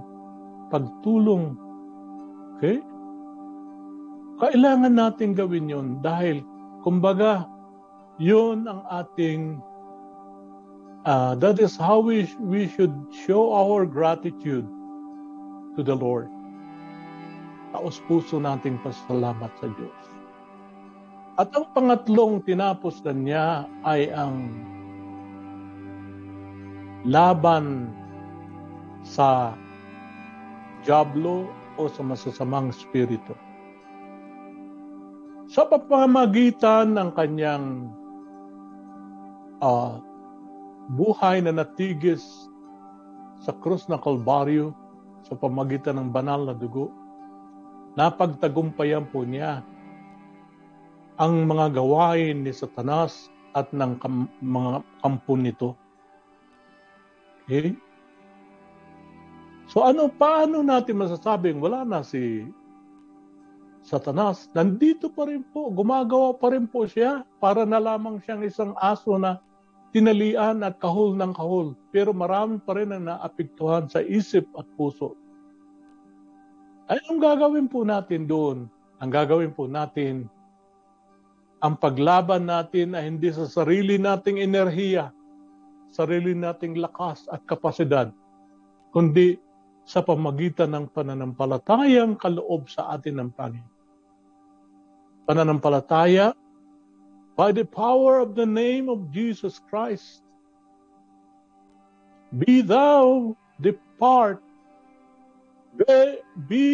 pagtulong. 0.68 1.57
Okay? 2.57 2.85
Kailangan 4.37 4.92
natin 4.92 5.33
gawin 5.33 5.73
yon 5.73 6.05
dahil, 6.05 6.44
kumbaga, 6.85 7.49
yon 8.20 8.68
ang 8.68 8.85
ating, 8.92 9.61
uh, 11.09 11.33
that 11.40 11.57
is 11.57 11.81
how 11.81 12.05
we, 12.05 12.29
we 12.37 12.68
should 12.68 12.92
show 13.25 13.49
our 13.57 13.88
gratitude 13.88 14.68
to 15.73 15.81
the 15.81 15.97
Lord. 15.97 16.29
Taos 17.75 17.99
puso 18.07 18.39
nating 18.39 18.79
pasalamat 18.87 19.51
sa 19.59 19.67
Diyos. 19.67 20.03
At 21.35 21.51
ang 21.59 21.67
pangatlong 21.75 22.39
tinapos 22.47 23.03
na 23.03 23.11
niya 23.11 23.47
ay 23.83 24.15
ang 24.15 24.55
laban 27.03 27.91
sa 29.03 29.59
Diablo 30.87 31.51
o 31.75 31.91
sa 31.91 32.07
masasamang 32.07 32.71
spirito. 32.71 33.35
Sa 35.51 35.67
pamamagitan 35.67 36.95
ng 36.95 37.11
kanyang 37.19 37.91
uh, 39.59 39.99
buhay 40.95 41.43
na 41.43 41.51
natigis 41.51 42.23
sa 43.43 43.51
krus 43.59 43.91
ng 43.91 43.99
Kalbaryo 43.99 44.71
sa 45.27 45.35
pamagitan 45.35 45.99
ng 45.99 46.15
banal 46.15 46.47
na 46.47 46.55
dugo, 46.55 47.04
napagtagumpayan 47.95 49.07
po 49.11 49.23
niya 49.23 49.63
ang 51.15 51.47
mga 51.47 51.79
gawain 51.79 52.43
ni 52.43 52.51
Satanas 52.51 53.31
at 53.55 53.71
ng 53.71 54.03
kam- 54.03 54.31
mga 54.43 54.83
kampo 54.99 55.39
nito. 55.39 55.79
Okay? 57.47 57.79
So 59.71 59.87
ano, 59.87 60.11
paano 60.11 60.61
natin 60.61 60.99
masasabing 60.99 61.63
wala 61.63 61.87
na 61.87 62.03
si 62.03 62.51
Satanas? 63.87 64.51
Nandito 64.53 65.07
pa 65.07 65.31
rin 65.31 65.47
po, 65.55 65.71
gumagawa 65.71 66.35
pa 66.35 66.51
rin 66.51 66.67
po 66.67 66.85
siya 66.85 67.23
para 67.39 67.63
na 67.63 67.79
lamang 67.79 68.19
siyang 68.19 68.43
isang 68.43 68.73
aso 68.83 69.15
na 69.15 69.39
tinalian 69.95 70.67
at 70.67 70.83
kahol 70.83 71.15
ng 71.15 71.31
kahol. 71.31 71.79
Pero 71.95 72.11
marami 72.11 72.59
pa 72.59 72.75
rin 72.75 72.91
ang 72.91 73.07
naapektuhan 73.07 73.87
sa 73.87 74.03
isip 74.03 74.51
at 74.59 74.67
puso. 74.75 75.15
Anong 76.88 77.20
gagawin 77.20 77.66
po 77.68 77.83
natin 77.83 78.29
doon? 78.29 78.68
ang 79.05 79.11
gagawin 79.12 79.53
po 79.53 79.68
natin, 79.68 80.25
ang 81.61 81.77
paglaban 81.77 82.49
natin 82.49 82.97
ay 82.97 83.12
hindi 83.12 83.29
sa 83.29 83.44
sarili 83.44 84.01
nating 84.01 84.40
enerhiya, 84.40 85.12
sarili 85.92 86.33
nating 86.33 86.81
lakas 86.81 87.29
at 87.29 87.44
kapasidad, 87.44 88.09
kundi 88.97 89.37
sa 89.85 90.01
pamagitan 90.01 90.73
ng 90.73 90.87
pananampalatayang 90.97 92.16
kaloob 92.16 92.64
sa 92.73 92.97
atin 92.97 93.20
ng 93.20 93.31
Panginoon. 93.37 93.73
Pananampalataya 95.29 96.33
by 97.37 97.53
the 97.53 97.64
power 97.64 98.25
of 98.25 98.33
the 98.33 98.49
name 98.49 98.88
of 98.88 99.12
Jesus 99.12 99.61
Christ. 99.68 100.25
Be 102.33 102.64
thou 102.64 103.37
depart. 103.61 104.40
Be, 105.75 106.23
be 106.47 106.69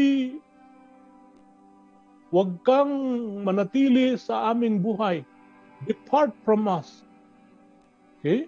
Huwag 2.31 2.63
kang 2.63 2.95
manatili 3.43 4.15
sa 4.15 4.55
aming 4.55 4.79
buhay. 4.79 5.27
Depart 5.83 6.31
from 6.47 6.71
us. 6.71 7.03
Okay? 8.19 8.47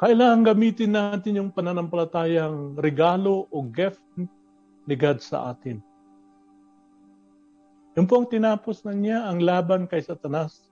Kailangan 0.00 0.48
gamitin 0.48 0.96
natin 0.96 1.36
yung 1.36 1.50
pananampalatayang 1.52 2.72
regalo 2.80 3.44
o 3.52 3.60
gift 3.68 4.00
ni 4.88 4.94
God 4.96 5.20
sa 5.20 5.52
atin. 5.52 5.84
Yung 8.00 8.08
po 8.08 8.22
ang 8.22 8.30
tinapos 8.30 8.86
na 8.88 8.94
niya 8.96 9.28
ang 9.28 9.44
laban 9.44 9.84
kay 9.84 10.00
Satanas. 10.00 10.70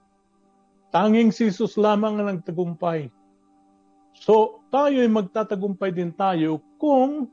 Tanging 0.89 1.29
si 1.29 1.51
Jesus 1.51 1.77
lamang 1.77 2.17
ang 2.17 2.39
nagtagumpay. 2.39 3.11
So, 4.17 4.65
tayo 4.73 4.97
ay 4.97 5.11
magtatagumpay 5.11 5.93
din 5.93 6.09
tayo 6.15 6.57
kung 6.81 7.29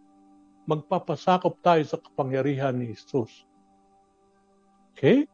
magpapasakop 0.64 1.60
tayo 1.60 1.82
sa 1.84 2.00
kapangyarihan 2.00 2.72
ni 2.76 2.92
Jesus. 2.92 3.44
Okay? 4.94 5.28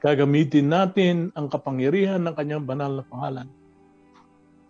Gagamitin 0.00 0.72
natin 0.72 1.28
ang 1.36 1.52
kapangyarihan 1.52 2.24
ng 2.24 2.32
kanyang 2.32 2.64
banal 2.64 2.92
na 3.00 3.04
pangalan. 3.04 3.48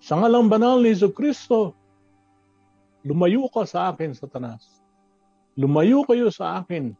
Sa 0.03 0.19
ngalang 0.19 0.51
banal 0.51 0.83
ni 0.83 0.91
Iso 0.91 1.15
Kristo, 1.15 1.77
lumayo 3.07 3.47
ka 3.47 3.63
sa 3.63 3.95
akin, 3.95 4.11
Satanas. 4.11 4.83
Lumayo 5.55 6.03
kayo 6.09 6.33
sa 6.35 6.59
akin 6.59 6.97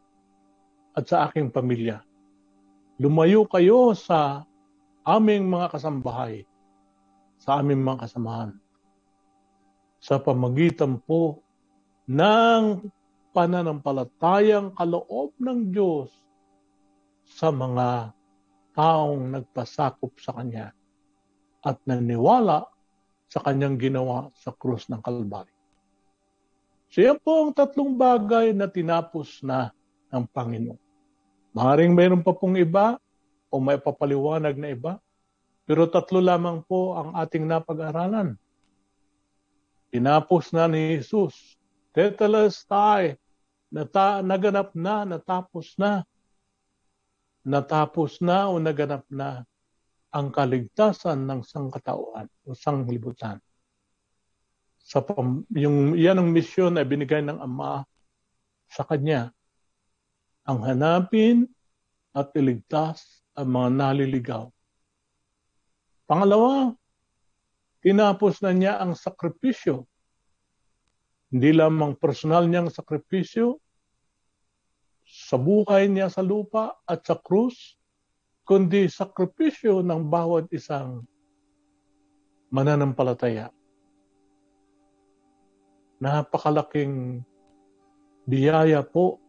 at 0.95 1.09
sa 1.09 1.27
aking 1.27 1.51
pamilya. 1.51 2.05
Lumayo 3.01 3.43
kayo 3.49 3.91
sa 3.97 4.45
aming 5.01 5.49
mga 5.49 5.73
kasambahay, 5.73 6.45
sa 7.41 7.59
aming 7.59 7.81
mga 7.81 8.05
kasamahan. 8.05 8.51
Sa 9.97 10.21
pamagitan 10.21 11.01
po 11.01 11.41
ng 12.11 12.91
pananampalatayang 13.31 14.75
kaloob 14.75 15.31
ng 15.39 15.71
Diyos 15.71 16.11
sa 17.23 17.47
mga 17.47 18.11
taong 18.75 19.31
nagpasakop 19.31 20.19
sa 20.19 20.35
Kanya 20.35 20.75
at 21.63 21.79
naniwala 21.87 22.67
sa 23.31 23.39
Kanyang 23.39 23.79
ginawa 23.79 24.27
sa 24.35 24.51
krus 24.51 24.91
ng 24.91 24.99
Kalbaryo. 24.99 25.55
So 26.91 26.99
yan 26.99 27.23
po 27.23 27.47
ang 27.47 27.55
tatlong 27.55 27.95
bagay 27.95 28.51
na 28.51 28.67
tinapos 28.67 29.39
na 29.47 29.71
ng 30.11 30.27
Panginoon. 30.27 30.81
Maring 31.55 31.95
mayroon 31.95 32.23
pa 32.23 32.35
pong 32.35 32.59
iba 32.59 32.99
o 33.47 33.63
may 33.63 33.79
papaliwanag 33.79 34.59
na 34.59 34.75
iba, 34.75 34.99
pero 35.63 35.87
tatlo 35.87 36.19
lamang 36.19 36.59
po 36.67 36.99
ang 36.99 37.15
ating 37.15 37.47
napag-aralan. 37.47 38.35
Tinapos 39.91 40.51
na 40.51 40.67
ni 40.67 40.99
Jesus. 40.99 41.60
Tetelestai, 41.91 43.19
nata, 43.71 44.23
naganap 44.23 44.71
na, 44.75 45.03
natapos 45.03 45.75
na 45.75 46.07
natapos 47.41 48.21
na 48.21 48.49
o 48.49 48.61
naganap 48.61 49.05
na 49.09 49.41
ang 50.13 50.29
kaligtasan 50.29 51.25
ng 51.25 51.41
sangkatauhan 51.41 52.29
o 52.45 52.53
sanglibutan. 52.53 53.41
Sa 54.81 55.01
yung 55.55 55.95
yan 55.95 56.19
ang 56.19 56.29
misyon 56.29 56.75
ay 56.77 56.85
binigay 56.85 57.21
ng 57.23 57.39
Ama 57.39 57.85
sa 58.67 58.83
kanya 58.83 59.31
ang 60.43 60.65
hanapin 60.65 61.47
at 62.11 62.33
iligtas 62.35 63.23
ang 63.37 63.55
mga 63.55 63.69
naliligaw. 63.71 64.45
Pangalawa, 66.09 66.75
tinapos 67.79 68.43
na 68.43 68.51
niya 68.51 68.73
ang 68.83 68.97
sakripisyo. 68.97 69.87
Hindi 71.31 71.55
lamang 71.55 71.95
personal 71.95 72.45
niyang 72.51 72.67
sakripisyo, 72.67 73.55
sa 75.07 75.35
buhay 75.35 75.87
niya 75.91 76.11
sa 76.11 76.23
lupa 76.23 76.79
at 76.87 77.03
sa 77.07 77.15
krus, 77.19 77.79
kundi 78.43 78.87
sakripisyo 78.87 79.79
ng 79.83 80.07
bawat 80.11 80.51
isang 80.51 81.03
mananampalataya. 82.51 83.47
Napakalaking 86.03 87.23
biyaya 88.27 88.83
po 88.83 89.19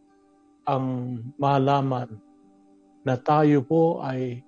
ang 0.66 1.18
malaman 1.38 2.18
na 3.02 3.18
tayo 3.18 3.62
po 3.66 4.02
ay 4.02 4.42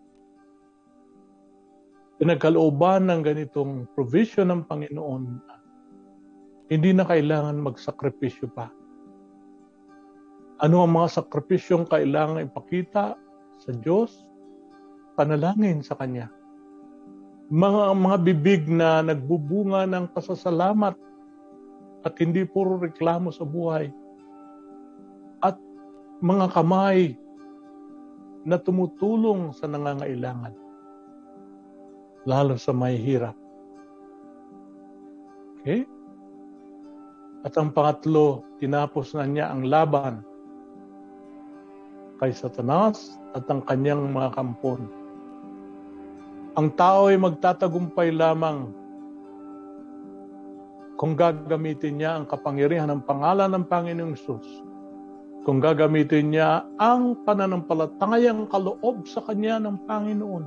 pinagkalooban 2.18 3.10
ng 3.10 3.20
ganitong 3.26 3.90
provision 3.94 4.50
ng 4.54 4.62
Panginoon. 4.66 5.53
Hindi 6.68 6.96
na 6.96 7.04
kailangan 7.04 7.60
magsakripisyo 7.60 8.48
pa 8.52 8.72
ano 10.62 10.86
ang 10.86 10.92
mga 10.94 11.20
sakripisyong 11.20 11.84
kailangan 11.90 12.46
ipakita 12.46 13.18
sa 13.58 13.70
Diyos? 13.74 14.22
Panalangin 15.18 15.82
sa 15.82 15.98
Kanya. 15.98 16.30
Mga, 17.50 17.82
mga 17.92 18.16
bibig 18.24 18.62
na 18.70 19.04
nagbubunga 19.04 19.84
ng 19.84 20.10
pasasalamat 20.14 20.96
at 22.06 22.14
hindi 22.16 22.48
puro 22.48 22.80
reklamo 22.80 23.28
sa 23.28 23.44
buhay. 23.44 23.92
At 25.44 25.60
mga 26.24 26.48
kamay 26.54 27.12
na 28.48 28.56
tumutulong 28.56 29.52
sa 29.52 29.68
nangangailangan. 29.68 30.56
Lalo 32.24 32.56
sa 32.56 32.72
may 32.72 32.96
hirap. 32.96 33.36
Okay? 35.60 35.84
At 37.44 37.52
ang 37.60 37.76
pangatlo, 37.76 38.40
tinapos 38.56 39.12
na 39.12 39.28
niya 39.28 39.52
ang 39.52 39.68
laban 39.68 40.24
kay 42.16 42.32
Satanas 42.32 43.20
at 43.36 43.44
ang 43.52 43.60
kanyang 43.68 44.08
mga 44.08 44.32
kampon. 44.32 44.88
Ang 46.56 46.72
tao 46.78 47.12
ay 47.12 47.20
magtatagumpay 47.20 48.14
lamang 48.16 48.72
kung 50.94 51.18
gagamitin 51.18 52.00
niya 52.00 52.16
ang 52.16 52.24
kapangyarihan 52.24 52.88
ng 52.88 53.02
pangalan 53.04 53.50
ng 53.52 53.64
Panginoong 53.66 54.14
Isus. 54.14 54.46
Kung 55.44 55.60
gagamitin 55.60 56.32
niya 56.32 56.64
ang 56.80 57.18
pananampalatayang 57.28 58.48
kaloob 58.48 59.04
sa 59.04 59.20
Kanya 59.20 59.60
ng 59.60 59.84
Panginoon. 59.84 60.44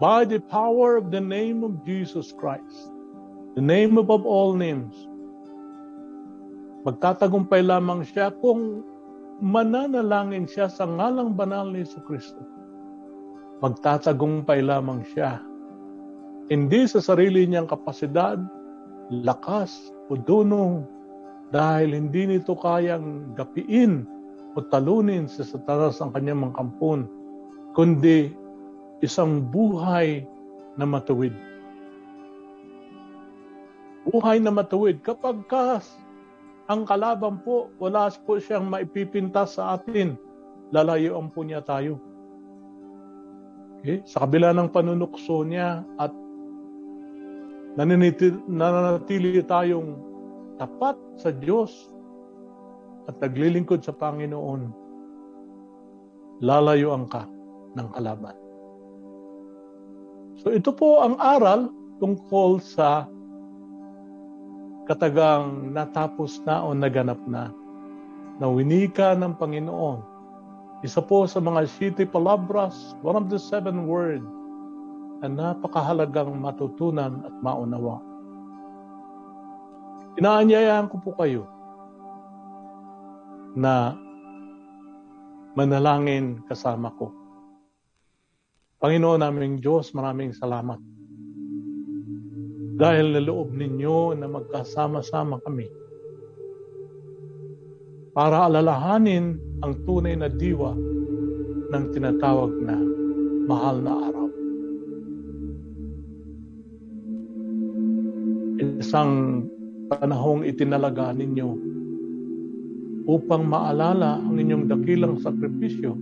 By 0.00 0.24
the 0.24 0.40
power 0.40 0.96
of 0.96 1.12
the 1.12 1.20
name 1.20 1.60
of 1.66 1.84
Jesus 1.84 2.32
Christ, 2.32 2.91
the 3.54 3.62
name 3.62 4.00
above 4.00 4.24
all 4.24 4.56
names, 4.56 4.94
magtatagumpay 6.88 7.60
lamang 7.60 8.02
siya 8.02 8.32
kung 8.40 8.80
mananalangin 9.42 10.48
siya 10.48 10.70
sa 10.70 10.86
ngalang 10.86 11.34
banal 11.36 11.68
ni 11.68 11.84
Yesu 11.84 12.00
Kristo. 12.06 12.40
Magtatagumpay 13.62 14.62
lamang 14.64 15.06
siya. 15.14 15.38
Hindi 16.50 16.86
sa 16.90 16.98
sarili 16.98 17.46
niyang 17.46 17.70
kapasidad, 17.70 18.38
lakas 19.10 19.92
o 20.10 20.18
dunong 20.18 20.82
dahil 21.52 21.94
hindi 21.94 22.26
nito 22.26 22.56
kayang 22.58 23.36
gapiin 23.36 24.08
o 24.56 24.58
talunin 24.72 25.28
sa 25.28 25.44
satanas 25.44 26.00
ang 26.00 26.10
kanyang 26.16 26.48
mga 26.48 26.56
kampon, 26.58 27.06
kundi 27.76 28.32
isang 29.04 29.44
buhay 29.52 30.24
na 30.80 30.88
matuwid. 30.88 31.51
Buhay 34.02 34.42
na 34.42 34.50
matuwid 34.50 34.98
kapag 35.06 35.46
ka 35.46 35.78
ang 36.70 36.86
kalaban 36.86 37.42
po, 37.42 37.68
wala 37.82 38.08
po 38.24 38.38
siyang 38.38 38.70
maipipintas 38.70 39.58
sa 39.58 39.76
atin. 39.76 40.16
Lalayuan 40.72 41.28
po 41.28 41.44
niya 41.44 41.60
tayo. 41.60 42.00
Okay? 43.82 44.00
Sa 44.06 44.24
kabila 44.24 44.54
ng 44.54 44.70
panunukso 44.70 45.42
niya 45.44 45.84
at 45.98 46.14
nananatili 47.76 49.42
tayong 49.44 50.00
tapat 50.56 50.96
sa 51.18 51.34
Diyos 51.34 51.92
at 53.10 53.18
naglilingkod 53.18 53.82
sa 53.82 53.92
Panginoon, 53.92 54.70
lalayuan 56.40 57.10
ka 57.10 57.26
ng 57.74 57.88
kalaban. 57.92 58.36
So 60.40 60.50
ito 60.50 60.72
po 60.72 61.02
ang 61.02 61.18
aral 61.20 61.68
tungkol 61.98 62.62
sa 62.62 63.06
katagang 64.92 65.72
natapos 65.72 66.44
na 66.44 66.60
o 66.60 66.76
naganap 66.76 67.18
na. 67.24 67.48
na 68.36 68.50
winika 68.50 69.16
ng 69.16 69.38
Panginoon. 69.40 70.04
Isa 70.84 71.00
po 71.00 71.24
sa 71.24 71.38
mga 71.38 71.64
city 71.78 72.04
palabras, 72.04 72.92
one 73.00 73.14
of 73.14 73.30
the 73.30 73.38
seven 73.38 73.86
words 73.86 74.26
na 75.22 75.30
napakahalagang 75.30 76.34
matutunan 76.42 77.22
at 77.22 77.34
maunawa. 77.38 78.02
Inaanyayahan 80.18 80.90
ko 80.90 80.96
po 81.00 81.14
kayo 81.16 81.46
na 83.54 83.94
manalangin 85.54 86.42
kasama 86.50 86.90
ko. 86.98 87.14
Panginoon 88.82 89.22
naming 89.22 89.62
Diyos, 89.62 89.94
maraming 89.94 90.34
salamat. 90.34 90.82
Dahil 92.82 93.14
naloob 93.14 93.54
ninyo 93.54 94.18
na 94.18 94.26
magkasama-sama 94.26 95.38
kami 95.46 95.70
para 98.10 98.50
alalahanin 98.50 99.38
ang 99.62 99.86
tunay 99.86 100.18
na 100.18 100.26
diwa 100.26 100.74
ng 101.70 101.84
tinatawag 101.94 102.50
na 102.58 102.74
mahal 103.46 103.76
na 103.86 103.92
araw. 104.10 104.26
Isang 108.82 109.46
panahong 109.86 110.42
itinalaga 110.42 111.14
ninyo 111.14 111.50
upang 113.06 113.46
maalala 113.46 114.18
ang 114.26 114.42
inyong 114.42 114.66
dakilang 114.66 115.22
sakripisyo 115.22 115.94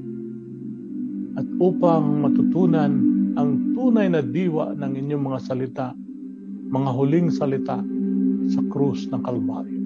at 1.36 1.44
upang 1.60 2.24
matutunan 2.24 2.92
ang 3.36 3.76
tunay 3.76 4.08
na 4.08 4.24
diwa 4.24 4.72
ng 4.72 4.92
inyong 4.96 5.22
mga 5.28 5.40
salita, 5.44 5.92
mga 6.70 6.90
huling 6.94 7.34
salita 7.34 7.82
sa 8.46 8.60
krus 8.70 9.10
ng 9.10 9.26
Kalbaryo. 9.26 9.82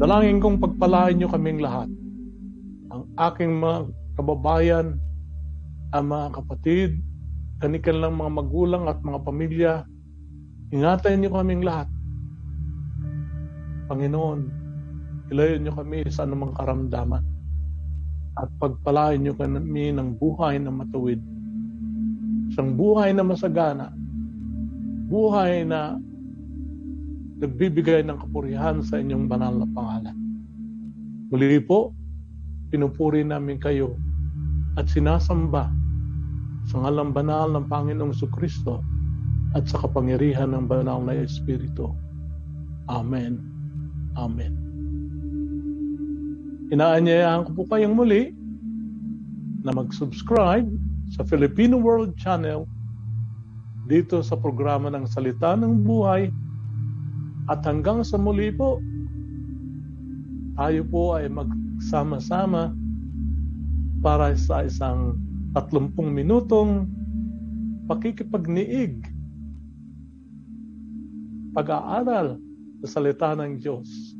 Dalangin 0.00 0.40
kong 0.40 0.56
pagpalain 0.56 1.20
niyo 1.20 1.28
kaming 1.28 1.60
lahat, 1.60 1.92
ang 2.88 3.04
aking 3.20 3.60
mga 3.60 3.92
kababayan, 4.16 4.96
ang 5.92 6.04
mga 6.08 6.26
kapatid, 6.40 6.96
kanilang 7.60 8.16
mga 8.16 8.32
magulang 8.40 8.88
at 8.88 8.96
mga 9.04 9.20
pamilya, 9.20 9.72
ingatan 10.72 11.20
niyo 11.20 11.36
kaming 11.36 11.60
lahat. 11.60 11.88
Panginoon, 13.92 14.40
ilayo 15.28 15.60
niyo 15.60 15.76
kami 15.76 16.08
sa 16.08 16.24
anumang 16.24 16.56
karamdaman 16.56 17.20
at 18.40 18.48
pagpalain 18.56 19.20
niyo 19.20 19.36
kami 19.36 19.92
ng 19.92 20.16
buhay 20.16 20.56
na 20.56 20.72
matuwid. 20.72 21.20
Isang 22.48 22.80
buhay 22.80 23.12
na 23.12 23.20
masagana, 23.20 23.92
buhay 25.10 25.66
na 25.66 25.98
nagbibigay 27.42 28.06
ng 28.06 28.14
kapurihan 28.14 28.78
sa 28.78 29.02
inyong 29.02 29.26
banal 29.26 29.58
na 29.58 29.66
pangalan. 29.74 30.14
Muli 31.34 31.58
po, 31.58 31.90
pinupuri 32.70 33.26
namin 33.26 33.58
kayo 33.58 33.98
at 34.78 34.86
sinasamba 34.86 35.66
sa 36.70 36.86
ngalang 36.86 37.10
banal 37.10 37.50
ng 37.50 37.66
Panginoong 37.66 38.14
Kristo 38.30 38.86
at 39.58 39.66
sa 39.66 39.82
kapangyarihan 39.82 40.54
ng 40.54 40.70
banal 40.70 41.02
na 41.02 41.18
Espiritu. 41.18 41.90
Amen. 42.86 43.42
Amen. 44.14 44.54
Inaanyayahan 46.70 47.50
ko 47.50 47.50
po 47.58 47.62
kayong 47.66 47.98
muli 47.98 48.30
na 49.66 49.74
mag-subscribe 49.74 50.70
sa 51.10 51.26
Filipino 51.26 51.74
World 51.82 52.14
Channel 52.14 52.62
dito 53.90 54.22
sa 54.22 54.38
programa 54.38 54.86
ng 54.94 55.02
Salita 55.10 55.58
ng 55.58 55.82
Buhay 55.82 56.30
at 57.50 57.66
hanggang 57.66 58.06
sa 58.06 58.14
muli 58.14 58.54
po, 58.54 58.78
tayo 60.54 60.86
po 60.86 61.18
ay 61.18 61.26
magsama-sama 61.26 62.70
para 63.98 64.30
sa 64.38 64.62
isang 64.62 65.18
30 65.58 65.98
minutong 65.98 66.86
pakikipagniig, 67.90 69.02
pag-aaral 71.58 72.38
sa 72.86 73.02
salita 73.02 73.34
ng 73.34 73.58
Diyos 73.58 74.14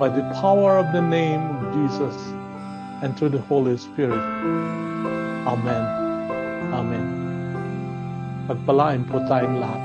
by 0.00 0.08
the 0.08 0.24
power 0.40 0.80
of 0.80 0.88
the 0.96 1.04
name 1.04 1.44
of 1.60 1.60
Jesus 1.76 2.16
and 3.04 3.12
through 3.14 3.36
the 3.36 3.44
Holy 3.52 3.76
Spirit. 3.76 4.24
Amen. 5.44 5.84
Amen. 6.72 7.11
Pagpalain 8.52 9.00
po 9.08 9.16
tayong 9.32 9.64
lahat 9.64 9.80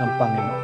ng 0.00 0.10
Panginoon. 0.16 0.59